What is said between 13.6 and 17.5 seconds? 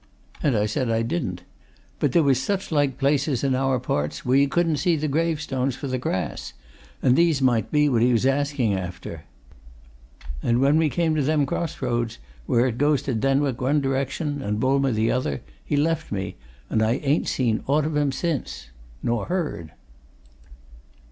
one direction and Boulmer the other, he left me, and I ain't